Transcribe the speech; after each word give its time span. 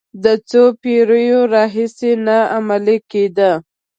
د 0.23 0.25
څو 0.49 0.63
پېړیو 0.81 1.39
راهیسې 1.53 2.11
نه 2.25 2.37
عملي 2.55 2.97
کېده. 3.11 3.51